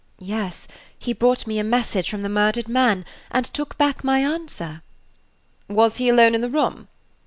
[0.17, 4.81] "Yes; he brought me a message from the murdered man, and took back my answer."
[5.69, 6.87] "Was he alone in the room?"